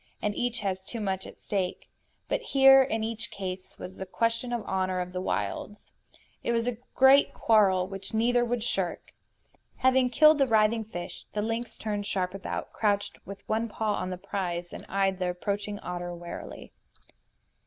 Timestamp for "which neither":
7.87-8.43